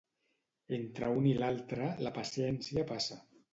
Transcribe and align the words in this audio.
Entre 0.77 1.09
un 1.19 1.27
i 1.33 1.35
l'altre, 1.43 1.91
la 2.07 2.15
paciència 2.19 2.89
passa. 2.95 3.23